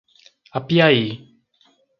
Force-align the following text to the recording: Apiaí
Apiaí 0.59 1.05